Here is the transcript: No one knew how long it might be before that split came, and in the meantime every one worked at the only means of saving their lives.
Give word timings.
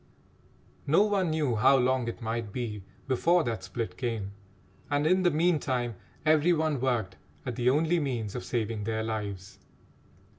No 0.87 1.03
one 1.03 1.29
knew 1.29 1.55
how 1.55 1.77
long 1.77 2.07
it 2.07 2.23
might 2.23 2.51
be 2.51 2.81
before 3.07 3.43
that 3.43 3.63
split 3.63 3.97
came, 3.97 4.31
and 4.89 5.05
in 5.05 5.21
the 5.21 5.29
meantime 5.29 5.93
every 6.25 6.53
one 6.53 6.79
worked 6.81 7.17
at 7.45 7.55
the 7.55 7.69
only 7.69 7.99
means 7.99 8.33
of 8.33 8.43
saving 8.43 8.85
their 8.85 9.03
lives. 9.03 9.59